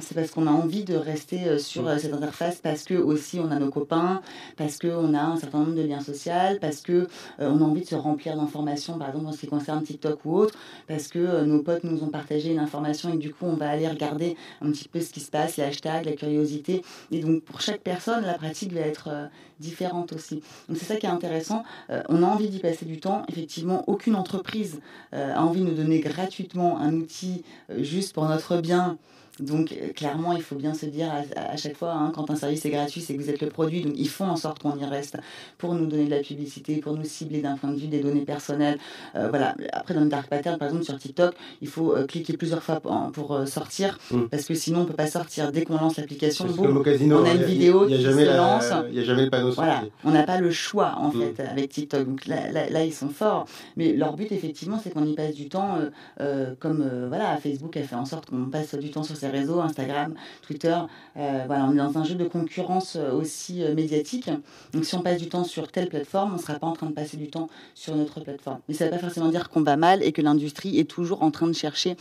[0.00, 3.40] c'est parce qu'on a envie de rester euh, sur euh, cette interface, parce que aussi
[3.40, 4.22] on a nos copains,
[4.56, 7.06] parce qu'on a un certain nombre de liens sociaux, parce que euh,
[7.40, 10.36] on a envie de se remplir d'informations, par exemple en ce qui concerne TikTok ou
[10.36, 10.54] autre,
[10.86, 13.88] parce que nos potes nous ont partagé une information et du coup on va aller
[13.88, 16.82] regarder un petit peu ce qui se passe, les hashtags, la curiosité.
[17.10, 19.08] Et donc pour chaque personne, la pratique va être
[19.60, 20.42] différente aussi.
[20.68, 21.64] Donc c'est ça qui est intéressant.
[22.08, 23.24] on a envie d'y passer du temps.
[23.28, 24.80] Effectivement, aucune entreprise
[25.12, 27.42] a envie de nous donner gratuitement un outil
[27.78, 28.98] juste pour notre bien
[29.40, 32.64] donc euh, clairement, il faut bien se dire à, chaque fois, hein, quand un service
[32.64, 33.82] est gratuit, c'est que vous êtes le produit.
[33.82, 35.16] Donc ils font en sorte qu'on y reste
[35.58, 38.24] pour nous donner de la publicité, pour nous cibler d'un point de vue des données
[38.24, 38.78] personnelles.
[39.14, 39.54] Euh, voilà.
[39.72, 42.80] Après, dans le dark pattern, par exemple, sur TikTok, il faut euh, cliquer plusieurs fois
[42.80, 44.24] pour, sortir, mm.
[44.30, 45.52] parce que sinon on peut pas sortir.
[45.52, 48.72] Dès qu'on lance l'application, on a une vidéo qui se lance.
[48.88, 49.84] Il n'y a jamais le panneau Voilà.
[50.04, 51.34] On n'a pas le choix en mm.
[51.36, 52.06] fait avec TikTok.
[52.06, 53.46] Donc là, là, ils sont forts.
[53.76, 55.78] Mais leur but, effectivement, c'est qu'on y passe du temps,
[56.58, 60.14] comme voilà, Facebook a fait en sorte qu'on passe du temps sur ces réseaux, Instagram,
[60.42, 60.76] Twitter.
[61.16, 64.30] Euh, voilà, on est dans un jeu de concurrence euh, aussi euh, médiatique.
[64.72, 66.86] Donc si on passe du temps sur telle plateforme, on ne sera pas en train
[66.86, 68.60] de passer du temps sur notre plateforme.
[68.68, 71.22] Mais ça ne veut pas forcément dire qu'on va mal et que l'industrie est toujours
[71.22, 71.96] en train de chercher,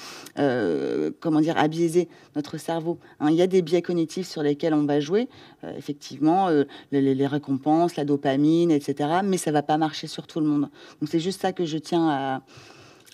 [1.20, 3.00] comment dire, à biaiser notre cerveau.
[3.20, 3.30] Hein.
[3.30, 5.28] il y a des biais cognitifs sur lesquels on va jouer,
[5.78, 6.50] effectivement,
[6.92, 9.10] les, les, récompenses, la dopamine, etc.
[9.24, 10.70] Mais ça ne va pas marcher sur tout le monde.
[11.02, 12.42] Donc c'est juste ça que je tiens à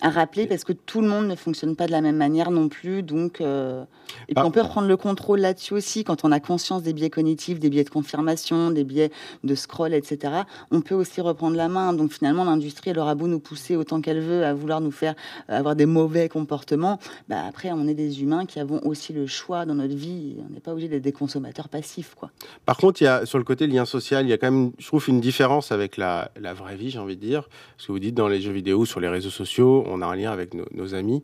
[0.00, 2.68] à rappeler parce que tout le monde ne fonctionne pas de la même manière non
[2.68, 3.02] plus.
[3.02, 3.84] Donc, euh,
[4.28, 4.46] et puis ah.
[4.46, 7.70] on peut reprendre le contrôle là-dessus aussi quand on a conscience des biais cognitifs, des
[7.70, 9.10] biais de confirmation, des biais
[9.44, 10.42] de scroll, etc.
[10.70, 11.92] On peut aussi reprendre la main.
[11.92, 15.14] Donc finalement, l'industrie, elle aura beau nous pousser autant qu'elle veut à vouloir nous faire
[15.48, 16.98] avoir des mauvais comportements.
[17.28, 20.36] Bah après, on est des humains qui avons aussi le choix dans notre vie.
[20.48, 22.30] On n'est pas obligé d'être des consommateurs passifs, quoi.
[22.66, 24.72] Par contre, il y a sur le côté lien social, il y a quand même,
[24.78, 27.48] je trouve, une différence avec la, la vraie vie, j'ai envie de dire.
[27.78, 30.16] Ce que vous dites dans les jeux vidéo, sur les réseaux sociaux on a un
[30.16, 31.22] lien avec nos, amis.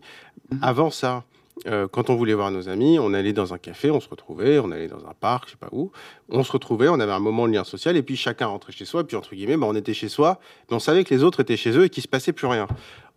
[0.50, 0.58] Mhm.
[0.62, 1.24] Avant ça,
[1.66, 4.58] euh, quand on voulait voir nos amis, on allait dans un café, on se retrouvait,
[4.58, 5.92] on allait dans un parc, je sais pas où,
[6.28, 8.84] on se retrouvait, on avait un moment de lien social, et puis chacun rentrait chez
[8.84, 11.40] soi, puis entre guillemets, ben, on était chez soi, mais on savait que les autres
[11.40, 12.66] étaient chez eux et qu'il se passait plus rien.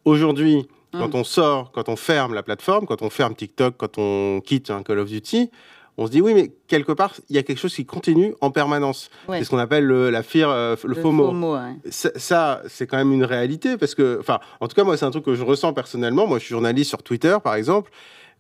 [0.03, 1.21] Aujourd'hui, quand mhm.
[1.21, 4.84] on sort, quand on ferme la plateforme, quand on ferme TikTok, quand on quitte un
[4.84, 5.49] Call of Duty,
[5.97, 8.49] on se dit oui, mais quelque part, il y a quelque chose qui continue en
[8.49, 9.10] permanence.
[9.29, 11.56] C'est ce qu'on appelle le, la fear, euh, le, FOMO.
[11.89, 15.12] Ça, c'est quand même une réalité parce que, enfin, en tout cas, moi, c'est un
[15.12, 16.25] truc que je ressens personnellement.
[16.25, 17.91] Moi, je suis journaliste sur Twitter, par exemple.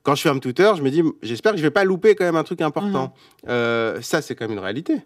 [0.01, 2.35] Quand je ferme Twitter, je me dis, j'espère que je vais pas louper quand même
[2.35, 3.13] un truc important.
[3.43, 3.49] Mhm.
[3.49, 5.01] Euh, ça, c'est quand même une réalité.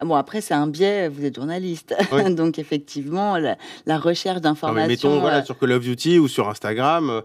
[0.00, 1.94] Bon, après, c'est un biais, vous êtes journaliste.
[2.36, 4.88] Donc, effectivement, la, recherche d'informations.
[4.88, 7.22] Mettons, voilà, euh, sur Call of Duty ou sur Instagram,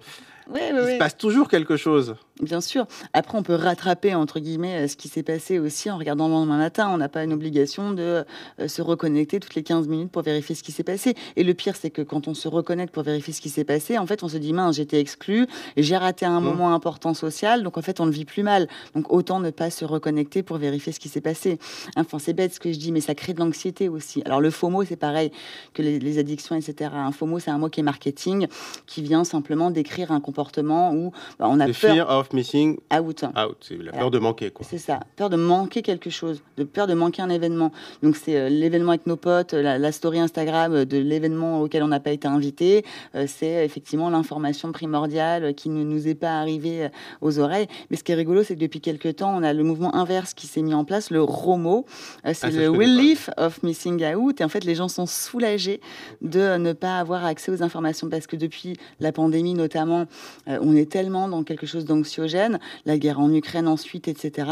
[0.54, 2.16] il se passe toujours quelque chose.
[2.42, 2.86] Bien sûr.
[3.14, 6.34] Après, on peut rattraper, entre guillemets, euh, ce qui s'est passé aussi en regardant le
[6.34, 6.90] lendemain matin.
[6.92, 8.26] On n'a pas une obligation de
[8.60, 11.16] euh, se reconnecter toutes les 15 minutes pour vérifier ce qui s'est passé.
[11.38, 13.98] Et le pire, c'est que quand on se reconnecte pour vérifier ce qui s'est passé,
[13.98, 16.44] en fait, on se dit, mince, j'étais exclu, j'ai raté un mmh.
[16.44, 18.68] moment important social, donc en fait, on le vit plus mal.
[18.96, 21.58] Donc autant ne pas se reconnecter pour vérifier ce qui s'est passé.
[21.96, 24.22] Enfin, c'est bête ce que je dis, mais ça crée de l'anxiété aussi.
[24.26, 25.32] Alors le FOMO, c'est pareil
[25.74, 26.92] que les, addictions, etc.
[26.94, 28.48] Un FOMO, c'est un mot qui est marketing,
[28.86, 33.24] qui vient simplement décrire un comportement où bah, on a peur missing out.
[33.24, 34.52] Out, c'est la peur de manquer.
[34.62, 37.72] C'est ça, peur de manquer quelque chose, de peur de manquer un événement.
[38.04, 42.00] Donc c'est euh, l'événement avec nos potes, la, story Instagram de l'événement auquel on n'a
[42.00, 42.84] pas été invité.
[43.16, 46.90] Euh, c'est effectivement l'information primordiale qui ne nous est pas arrivée euh,
[47.22, 47.68] aux oreilles.
[47.90, 50.34] Mais ce qui est rigolo, c'est que depuis quelques temps, on a le mouvement inverse
[50.34, 51.86] qui s'est mis en place, le ROMO.
[52.26, 54.42] c'est ah, le Relief of Missing Out.
[54.42, 55.82] Et en fait, les gens sont soulagés
[56.22, 60.06] de ne pas avoir accès aux informations parce que depuis la pandémie notamment,
[60.48, 64.50] on est tellement dans quelque chose d'anxiogène, la guerre en Ukraine ensuite, etc.,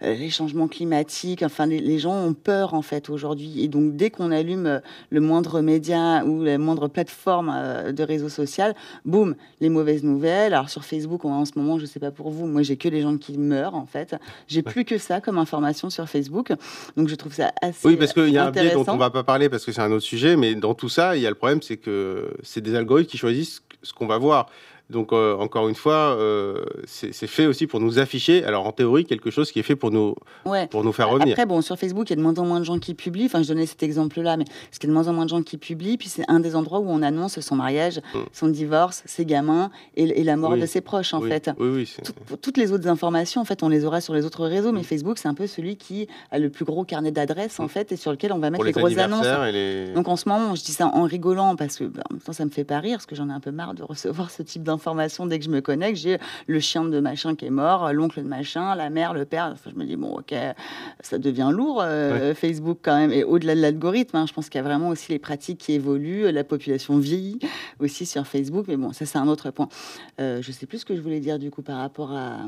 [0.00, 3.62] les changements climatiques, enfin, les, gens ont peur, en fait, aujourd'hui.
[3.62, 4.80] Et donc, dès qu'on allume
[5.10, 10.54] le moindre média ou la moindre plateforme de réseau social, boum, les mauvaises nouvelles.
[10.54, 13.02] Alors, sur Facebook, en ce moment, je sais pas pour vous, moi, j'ai que les
[13.02, 14.16] gens qui meurent, en fait.
[14.48, 16.52] J'ai plus que ça comme information sur Facebook.
[16.96, 17.86] Donc, je trouve ça assez.
[17.86, 19.80] Oui, parce qu'il y a un biais dont on va pas parler parce que c'est
[19.80, 22.60] un autre sujet, mais dans tout ça, il y a le problème, c'est que c'est
[22.60, 24.48] des algorithmes qui choisissent ce qu'on va voir.
[24.92, 29.04] Donc, euh, encore une fois, euh, c'est fait aussi pour nous afficher, alors en théorie,
[29.04, 30.14] quelque chose qui est fait pour nous,
[30.70, 31.32] pour nous faire revenir.
[31.32, 33.26] Après, bon, sur Facebook, il y a de moins en moins de gens qui publient.
[33.26, 35.30] Enfin, je donnais cet exemple-là, mais parce qu'il y a de moins en moins de
[35.30, 35.96] gens qui publient.
[35.96, 38.18] Puis c'est un des endroits où on annonce son mariage, mm.
[38.32, 41.50] son divorce, ses gamins et, la mort de ses proches, en fait.
[41.58, 41.90] Oui,
[42.42, 44.84] toutes les autres informations, en fait, on les aura sur les autres réseaux, mais mm.
[44.84, 47.68] Facebook, c'est un peu celui qui a le plus gros carnet d'adresses, en mm.
[47.70, 49.26] fait, et sur lequel on va mettre les, grosses annonces.
[49.94, 52.32] Donc en ce moment, je dis ça en rigolant parce que bah, en même temps,
[52.34, 54.42] ça me fait pas rire, parce que j'en ai un peu marre de recevoir ce
[54.42, 54.81] type d'informations
[55.26, 58.28] dès que je me connecte, j'ai le chien de machin qui est mort, l'oncle de
[58.28, 59.54] machin, la mère, le père.
[59.66, 60.34] je me dis, bon, ok,
[61.00, 63.12] ça devient lourd, euh, Facebook quand même.
[63.12, 65.72] Et au-delà de l'algorithme, hein, je pense qu'il y a vraiment aussi les pratiques qui
[65.72, 66.30] évoluent.
[66.30, 67.38] La population vieillit
[67.80, 68.66] aussi sur Facebook.
[68.68, 69.68] Mais bon, ça, c'est un autre point.
[70.20, 72.38] Euh, je sais plus ce que je voulais dire du coup par rapport à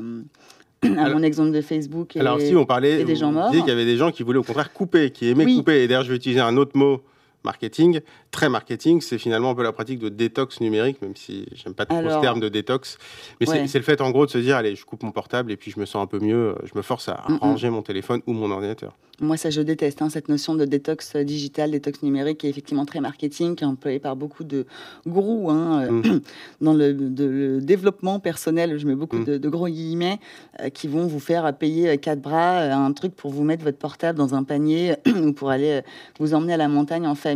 [0.97, 2.15] à mon exemple de Facebook.
[2.15, 3.51] Et, alors, si on parlait, des gens morts.
[3.51, 5.83] qu'il y avait des gens qui voulaient au contraire couper, qui aimaient couper.
[5.83, 7.01] Et d'ailleurs, je vais utiliser un autre mot
[7.45, 11.73] marketing, très marketing, c'est finalement un peu la pratique de détox numérique, même si j'aime
[11.73, 12.97] pas trop ce terme de détox.
[13.39, 15.57] Mais c'est le fait en gros de se dire, allez, je coupe mon portable et
[15.57, 18.33] puis je me sens un peu mieux, je me force à ranger mon téléphone ou
[18.33, 18.93] mon ordinateur.
[19.21, 22.85] Moi, ça, je déteste, hein, cette notion de détox digital, détox numérique, qui est effectivement
[22.85, 24.65] très marketing, qui est employée par beaucoup de
[25.07, 26.21] gourous hein, euh, mm.
[26.61, 28.77] dans le, développement personnel.
[28.77, 29.37] Je mets beaucoup mm.
[29.37, 30.19] de, gros guillemets
[30.59, 33.77] euh, qui vont vous faire payer quatre bras euh, un truc pour vous mettre votre
[33.77, 35.81] portable dans un panier ou pour aller
[36.19, 37.34] vous emmener à la montagne en famille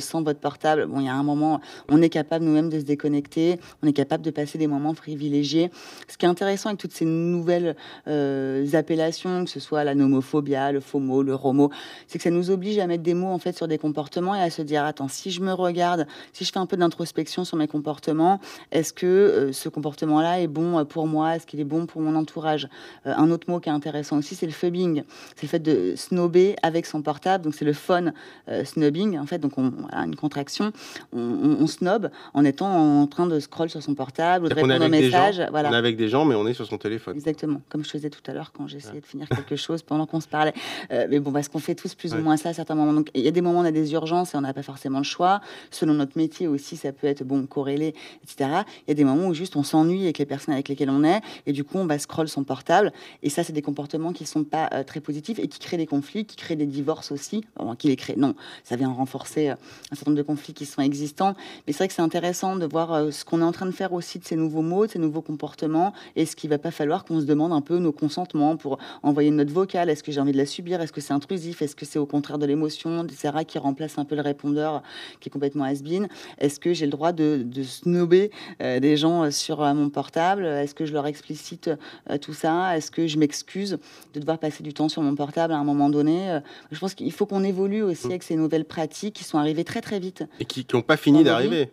[0.00, 0.86] sans votre portable.
[0.86, 3.92] Bon, il y a un moment, on est capable nous-mêmes de se déconnecter, on est
[3.92, 5.70] capable de passer des moments privilégiés.
[6.08, 7.76] Ce qui est intéressant avec toutes ces nouvelles
[8.72, 11.70] appellations, que ce soit la nomophobia, le FOMO, le romo,
[12.06, 14.40] c'est que ça nous oblige à mettre des mots en fait sur des comportements et
[14.40, 17.56] à se dire attends, si je me regarde, si je fais un peu d'introspection sur
[17.56, 18.40] mes comportements,
[18.72, 21.36] est-ce que euh, ce comportement-là est bon euh, pour moi?
[21.36, 22.68] Est-ce qu'il est bon pour mon entourage?
[23.06, 25.02] Euh, Un autre mot qui est intéressant aussi, c'est le phubbing.
[25.36, 27.44] C'est le fait de snober avec son portable.
[27.44, 28.12] Donc c'est le phone
[28.64, 29.38] snobbing en fait.
[29.40, 30.72] Donc on a une contraction.
[31.12, 34.88] On, snob en étant en train de scroll sur son portable ou de répondre aux
[34.88, 35.42] messages.
[35.50, 35.70] Voilà.
[35.70, 37.14] On est avec des gens, mais on est sur son téléphone.
[37.14, 40.20] Exactement, comme je faisais tout à l'heure quand j'essayais de finir quelque chose pendant qu'on
[40.20, 40.54] se parlait
[40.90, 42.92] mais bon, parce qu'on fait tous plus ou moins ça à certains moments.
[42.92, 44.62] Donc, il y a des moments où on a des urgences et on n'a pas
[44.62, 45.40] forcément le choix.
[45.70, 48.50] Selon notre métier aussi, ça peut être bon corrélé, etc.
[48.86, 51.04] Il y a des moments où juste on s'ennuie avec les personnes avec lesquelles on
[51.04, 52.92] est et du coup on va scroll son portable.
[53.22, 55.86] Et ça, c'est des comportements qui sont pas euh, très positifs et qui créent des
[55.86, 57.44] conflits, qui créent des divorces aussi.
[57.78, 59.52] qui les créent Non, ça vient renforcer euh,
[59.90, 61.34] un certain nombre de conflits qui sont existants.
[61.66, 63.70] Mais c'est vrai que c'est intéressant de voir euh, ce qu'on est en train de
[63.70, 66.70] faire aussi de ces nouveaux mots, de ces nouveaux comportements et ce qu'il va pas
[66.70, 69.90] falloir qu'on se demande un peu nos consentements pour envoyer une note vocale.
[69.90, 70.80] Est-ce que j'ai envie de la subir?
[70.80, 71.62] Est-ce que c'est intrusif?
[71.62, 74.82] Est-ce que c'est au contraire de l'émotion, etc., qui remplace un peu le répondeur
[75.20, 78.30] qui est complètement has-been Est-ce que j'ai le droit de, de snober
[78.62, 80.44] euh, des gens sur euh, mon portable?
[80.44, 81.70] Est-ce que je leur explicite
[82.20, 82.76] tout ça?
[82.76, 83.78] Est-ce que je m'excuse
[84.14, 86.40] de devoir passer du temps sur mon portable à un moment donné?
[86.70, 88.10] Je pense qu'il faut qu'on évolue aussi mmh.
[88.10, 90.24] avec ces nouvelles pratiques qui sont arrivées très très vite.
[90.38, 91.70] Et qui n'ont pas fini d'arriver.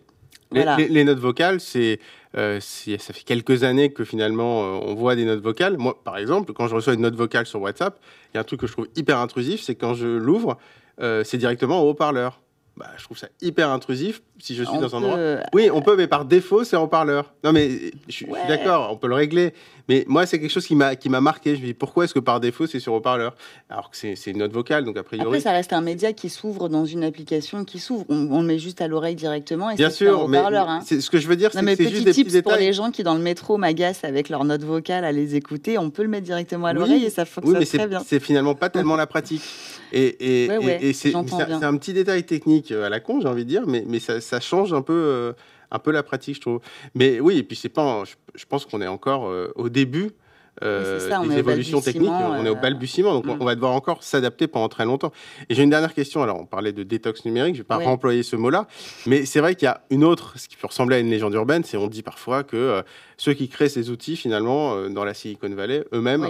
[0.50, 2.00] Les, notes vocales, c'est,
[2.32, 5.76] ça fait quelques années que finalement on voit des notes vocales.
[5.76, 8.00] Moi, par exemple, quand je reçois une note vocale sur WhatsApp,
[8.32, 10.58] il y a un truc que je trouve hyper intrusif, c'est quand je l'ouvre,
[11.00, 12.40] euh, c'est directement au haut-parleur.
[12.78, 15.18] Bah, je trouve ça hyper intrusif si je suis dans un endroit.
[15.52, 17.32] Oui, on peut, mais par défaut, c'est en parleur.
[17.44, 19.52] Non, mais je, suis d'accord, on peut le régler.
[19.88, 21.56] Mais moi, c'est quelque chose qui m'a qui m'a marqué.
[21.56, 23.34] Je me dis pourquoi est-ce que par défaut c'est sur haut-pareur
[23.70, 25.26] alors que c'est une note vocale, donc a priori.
[25.26, 28.04] Après, ça reste un média qui s'ouvre dans une application qui s'ouvre.
[28.08, 30.80] On, le met juste à l'oreille directement et Bien sûr, mais hein.
[30.82, 32.42] ce que je veux dire, c'est que c'est juste des petits détails.
[32.42, 35.78] pour les gens qui dans le métro m'agacent avec leur note vocale à les écouter.
[35.78, 38.02] On peut le mettre directement à l'oreille et ça fonctionne oui, très bien.
[38.06, 39.42] C'est finalement pas tellement la pratique.
[39.92, 41.24] Et, et, et c'est un
[41.76, 44.72] petit détail technique à la con, j'ai envie de dire, mais, mais ça, ça change
[44.72, 45.32] un peu euh,
[45.70, 46.60] un peu la pratique, je trouve.
[46.94, 50.10] Mais oui, et puis c'est pas, je, pense qu'on est encore euh, au début.
[50.64, 53.36] Euh, des évolutions techniques, on est au balbutiement, donc mm.
[53.40, 55.12] on va devoir encore s'adapter pendant très longtemps.
[55.48, 56.20] Et j'ai une dernière question.
[56.20, 58.66] Alors, on parlait de détox numérique, je vais pas remployer ce mot-là,
[59.06, 61.34] mais c'est vrai qu'il y a une autre, ce qui peut ressembler à une légende
[61.34, 62.82] urbaine, c'est on dit parfois que
[63.16, 66.26] ceux qui créent ces outils, finalement, dans la Silicon Valley, eux-mêmes,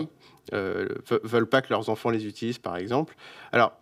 [0.53, 3.15] veulent pas que leurs enfants les utilisent, par exemple.
[3.51, 3.73] Alors,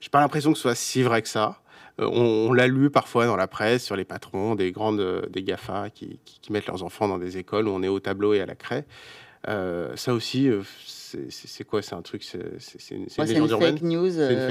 [0.00, 1.60] j'ai pas l'impression que ce soit si vrai que ça.
[1.98, 5.42] Euh, on, l'a lu parfois dans la presse sur les patrons des grandes euh, des
[5.42, 6.18] GAFA qui,
[6.50, 8.84] mettent leurs enfants dans des écoles où on est au tableau et à la craie.
[9.48, 10.50] Euh, ça aussi,
[11.28, 11.82] c'est quoi?
[11.82, 12.38] C'est un truc, c'est
[12.90, 14.10] une, une, fake news,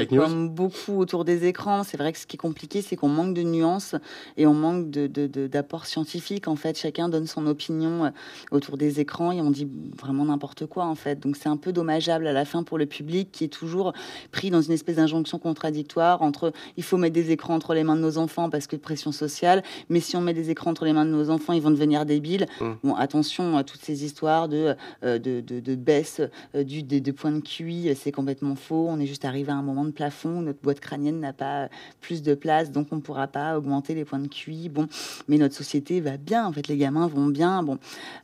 [0.09, 1.83] comme beaucoup autour des écrans.
[1.83, 3.95] C'est vrai que ce qui est compliqué, c'est qu'on manque de nuances
[4.37, 6.47] et on manque d'apports de, scientifiques.
[6.47, 8.09] En fait, chacun donne son opinion euh,
[8.51, 9.67] autour des écrans et on dit
[9.97, 11.19] vraiment n'importe quoi, en fait.
[11.19, 13.93] Donc c'est un peu dommageable à la fin pour le public qui est toujours
[14.31, 17.95] pris dans une espèce d'injonction contradictoire entre il faut mettre des écrans entre les mains
[17.95, 20.85] de nos enfants parce que de pression sociale, mais si on met des écrans entre
[20.85, 22.47] les mains de nos enfants, ils vont devenir débiles.
[22.59, 22.71] Mmh.
[22.83, 26.21] Bon, attention à toutes ces histoires de, euh, de, de, baisse
[26.53, 28.87] du, des, points de QI, c'est complètement faux.
[28.89, 31.69] On est juste arrivé à un moment de plafond, notre boîte crânienne n'a pas
[32.01, 34.69] plus de place, donc on ne pourra pas augmenter les points de QI.
[34.69, 34.87] Bon,
[35.27, 37.63] mais notre société va bien, en fait, les gamins vont bien.
[37.63, 37.77] Bon,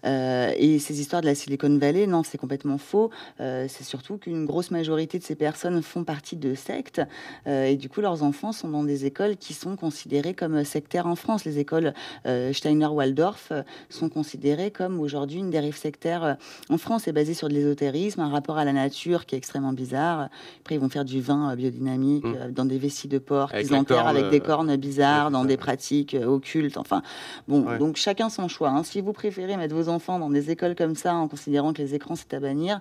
[0.06, 3.10] euh, et ces histoires de la Silicon Valley, non, c'est complètement faux.
[3.38, 7.02] c'est surtout qu'une grosse majorité de ces personnes font partie de sectes,
[7.46, 11.16] et du coup, leurs enfants sont dans des écoles qui sont considérées comme sectaires en
[11.16, 11.46] France.
[11.46, 11.94] Les écoles
[12.26, 13.52] Steiner-Waldorf
[13.90, 16.38] sont considérées comme aujourd'hui une dérive sectaire
[16.70, 19.74] en France, est basée sur de l'ésotérisme, un rapport à la nature qui est extrêmement
[19.74, 20.30] bizarre.
[20.62, 22.36] Après, ils vont faire du vin euh, biodynamique mmh.
[22.38, 25.58] euh, dans des vessies de porc qu'ils enterrent avec des euh, cornes bizarres, dans des
[25.58, 26.78] pratiques occultes.
[26.78, 27.02] Enfin,
[27.48, 28.70] bon, donc chacun son choix.
[28.70, 28.84] Hein.
[28.84, 31.96] Si vous préférez mettre vos enfants dans des écoles comme ça en considérant que les
[31.96, 32.80] écrans c'est à bannir,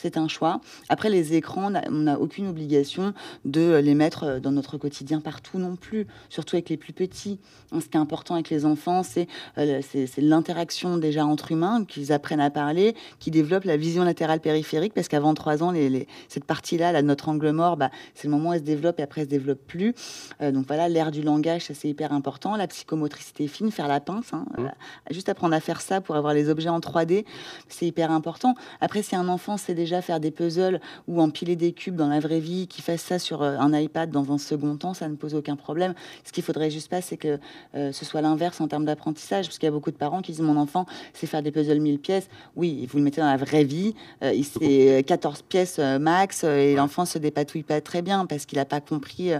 [0.00, 0.60] c'est un choix.
[0.88, 3.12] Après, les écrans, on n'a aucune obligation
[3.44, 7.38] de les mettre euh, dans notre quotidien partout non plus, surtout avec les plus petits.
[7.72, 9.80] Ce qui est important avec les enfants, c'est euh,
[10.16, 15.08] l'interaction déjà entre humains, qu'ils apprennent à parler, qu'ils développent la vision latérale périphérique, parce
[15.08, 18.60] qu'avant trois ans, les, cette partie-là, notre angle mort, bah, c'est le moment où elle
[18.60, 19.94] se développe et après elle se développe plus.
[20.40, 22.56] Euh, donc voilà, l'air du langage, ça c'est hyper important.
[22.56, 25.12] La psychomotricité fine, faire la pince, hein, mmh.
[25.12, 27.24] juste apprendre à faire ça pour avoir les objets en 3D,
[27.68, 28.54] c'est hyper important.
[28.80, 32.20] Après, si un enfant c'est déjà faire des puzzles ou empiler des cubes dans la
[32.20, 35.16] vraie vie, qui fasse ça sur euh, un iPad dans un second temps, ça ne
[35.16, 35.94] pose aucun problème.
[36.24, 37.38] Ce qu'il faudrait juste pas, c'est que
[37.74, 40.32] euh, ce soit l'inverse en termes d'apprentissage, parce qu'il y a beaucoup de parents qui
[40.32, 42.28] disent mon enfant c'est faire des puzzles 1000 pièces.
[42.56, 46.74] Oui, vous le mettez dans la vraie vie, euh, il c'est 14 pièces max et
[46.74, 49.30] l'enfant se dépatouille pas très bien parce qu'il n'a pas compris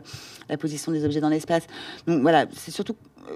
[0.49, 1.67] la position des objets dans l'espace.
[2.07, 2.95] Donc voilà, c'est surtout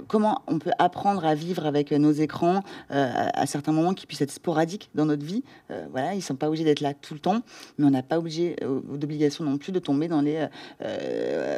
[0.08, 4.22] comment on peut apprendre à vivre avec nos écrans euh, à certains moments qui puissent
[4.22, 5.42] être sporadiques dans notre vie.
[5.70, 7.42] Euh, voilà, ils sont pas obligés d'être là tout le temps,
[7.78, 10.46] mais on n'a pas euh, d'obligation non plus de tomber dans les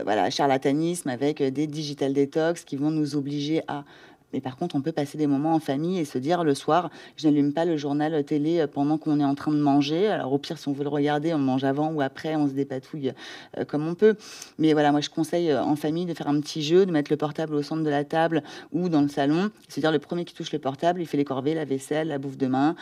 [0.05, 3.85] voilà charlatanismes avec des digital detox qui vont nous obliger à
[4.33, 6.91] mais par contre, on peut passer des moments en famille et se dire le soir,
[7.17, 10.09] je n'allume pas le journal télé pendant qu'on est en train de manger.
[10.09, 12.53] Alors au pire, si on veut le regarder, on mange avant ou après, on se
[12.53, 13.13] dépatouille
[13.57, 14.17] euh, comme on peut.
[14.59, 17.11] Mais voilà, moi je conseille euh, en famille de faire un petit jeu, de mettre
[17.11, 19.51] le portable au centre de la table ou dans le salon.
[19.69, 22.37] C'est-à-dire le premier qui touche le portable, il fait les corvées, la vaisselle, la bouffe
[22.37, 22.75] de main.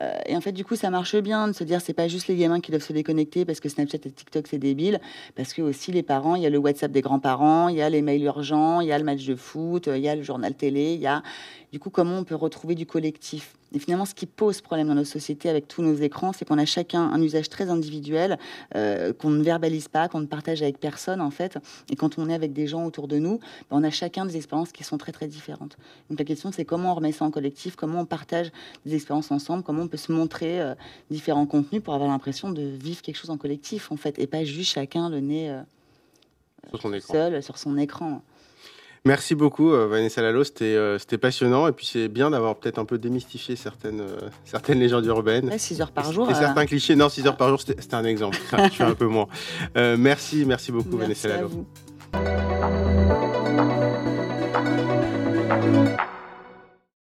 [0.00, 2.28] Euh, et en fait, du coup, ça marche bien de se dire c'est pas juste
[2.28, 5.00] les gamins qui doivent se déconnecter parce que Snapchat et TikTok c'est débile,
[5.34, 7.90] parce que aussi les parents, il y a le WhatsApp des grands-parents, il y a
[7.90, 10.54] les mails urgents, il y a le match de foot, il y a le journal
[10.54, 11.22] télé il y a
[11.72, 13.54] du coup comment on peut retrouver du collectif.
[13.74, 16.58] Et finalement, ce qui pose problème dans nos sociétés avec tous nos écrans, c'est qu'on
[16.58, 18.38] a chacun un usage très individuel,
[18.74, 21.58] euh, qu'on ne verbalise pas, qu'on ne partage avec personne en fait.
[21.90, 23.38] Et quand on est avec des gens autour de nous,
[23.70, 25.76] ben, on a chacun des expériences qui sont très très différentes.
[26.08, 28.52] Donc la question, c'est comment on remet ça en collectif, comment on partage
[28.86, 30.74] des expériences ensemble, comment on peut se montrer euh,
[31.10, 34.44] différents contenus pour avoir l'impression de vivre quelque chose en collectif en fait, et pas
[34.44, 35.60] juste chacun le nez euh,
[37.00, 38.22] seul sur son écran.
[39.06, 40.42] Merci beaucoup, euh, Vanessa Lalo.
[40.62, 41.68] Euh, c'était passionnant.
[41.68, 45.56] Et puis, c'est bien d'avoir peut-être un peu démystifié certaines, euh, certaines légendes urbaines.
[45.56, 46.28] 6 heures par jour.
[46.28, 46.96] Et certains clichés.
[46.96, 48.36] Non, 6 heures par jour, c'était un exemple.
[48.64, 49.28] Je suis un peu moins.
[49.76, 51.50] merci, merci beaucoup, Vanessa Lalo.